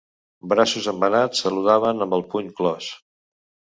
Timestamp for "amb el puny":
2.07-2.49